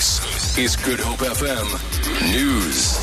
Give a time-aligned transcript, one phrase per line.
[0.00, 2.98] This is Good Hope FM News.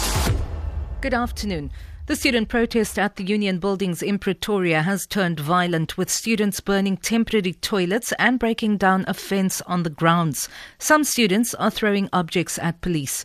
[1.00, 1.70] Good afternoon.
[2.08, 6.97] The student protest at the Union Buildings in Pretoria has turned violent with students burning
[6.97, 10.49] temporary toilets and breaking down a fence on the grounds.
[10.79, 13.23] Some students are throwing objects at police.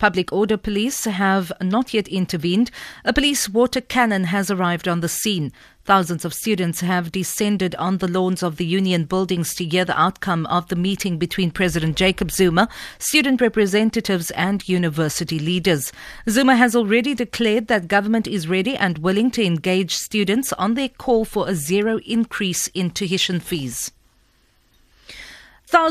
[0.00, 2.70] Public order police have not yet intervened.
[3.04, 5.52] A police water cannon has arrived on the scene.
[5.84, 10.00] Thousands of students have descended on the lawns of the union buildings to hear the
[10.00, 12.66] outcome of the meeting between President Jacob Zuma,
[12.98, 15.92] student representatives, and university leaders.
[16.30, 20.88] Zuma has already declared that government is ready and willing to engage students on their
[20.88, 23.92] call for a zero increase in tuition fees.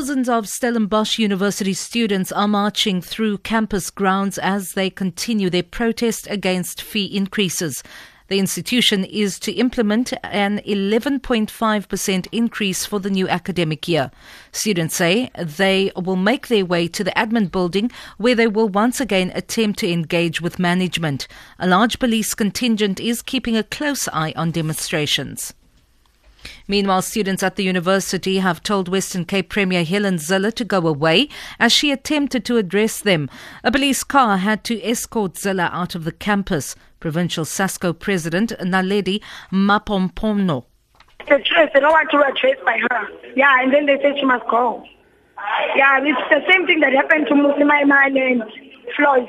[0.00, 6.26] Thousands of Stellenbosch University students are marching through campus grounds as they continue their protest
[6.30, 7.82] against fee increases.
[8.28, 14.10] The institution is to implement an 11.5% increase for the new academic year.
[14.52, 19.02] Students say they will make their way to the admin building where they will once
[19.02, 21.28] again attempt to engage with management.
[21.58, 25.52] A large police contingent is keeping a close eye on demonstrations.
[26.68, 31.28] Meanwhile, students at the university have told Western Cape Premier Helen Zille to go away
[31.58, 33.28] as she attempted to address them.
[33.64, 36.76] A police car had to escort Zille out of the campus.
[37.00, 40.64] Provincial SASCO President Naledi Mapompono.
[41.28, 43.08] The choice, they don't want to be address by her.
[43.36, 44.84] Yeah, and then they say she must go.
[45.76, 48.42] Yeah, it's the same thing that happened to Mmusi and
[48.96, 49.28] Floyd.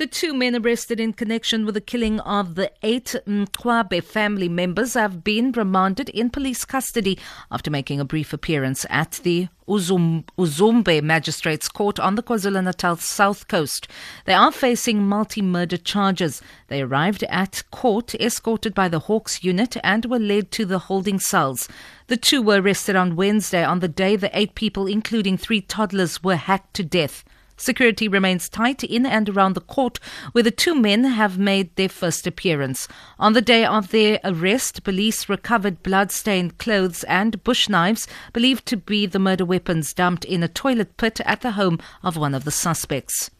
[0.00, 4.94] The two men arrested in connection with the killing of the eight Mkwabe family members
[4.94, 7.18] have been remanded in police custody
[7.50, 13.46] after making a brief appearance at the Uzum, Umzumbe Magistrates Court on the KwaZulu-Natal South
[13.46, 13.88] Coast.
[14.24, 16.40] They are facing multi-murder charges.
[16.68, 21.18] They arrived at court escorted by the Hawks unit and were led to the holding
[21.18, 21.68] cells.
[22.06, 26.24] The two were arrested on Wednesday on the day the eight people, including three toddlers,
[26.24, 27.22] were hacked to death.
[27.60, 29.98] Security remains tight in and around the court
[30.32, 32.88] where the two men have made their first appearance.
[33.18, 38.78] On the day of their arrest, police recovered blood-stained clothes and bush knives believed to
[38.78, 42.44] be the murder weapons dumped in a toilet pit at the home of one of
[42.44, 43.30] the suspects.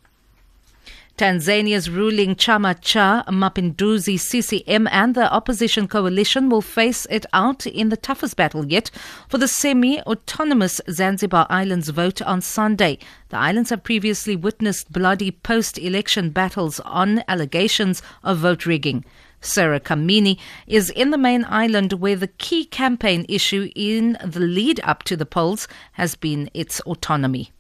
[1.21, 7.91] Tanzania's ruling Chama cha Mapinduzi CCM and the opposition coalition will face it out in
[7.91, 8.91] the toughest battle yet
[9.29, 12.99] for the semi-autonomous Zanzibar Islands vote on Sunday.
[13.29, 19.05] The islands have previously witnessed bloody post-election battles on allegations of vote rigging.
[19.43, 24.81] Sarah Kimani is in the main island where the key campaign issue in the lead
[24.85, 27.53] up to the polls has been its autonomy.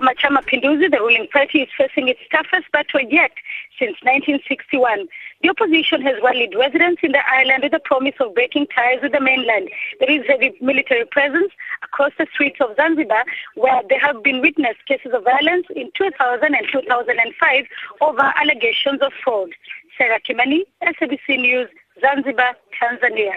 [0.00, 3.32] Chama the ruling party, is facing its toughest battle yet
[3.78, 5.08] since 1961.
[5.42, 9.12] The opposition has rallied residents in the island with the promise of breaking ties with
[9.12, 9.70] the mainland.
[10.00, 11.52] There is heavy military presence
[11.82, 13.24] across the streets of Zanzibar
[13.54, 17.64] where there have been witnessed cases of violence in 2000 and 2005
[18.00, 19.50] over allegations of fraud.
[19.96, 21.68] Sarah Kimani, SABC News,
[22.00, 23.32] Zanzibar, Tanzania.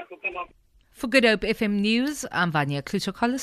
[0.92, 3.38] For Good Hope FM News, I'm Vanya Klutokolis.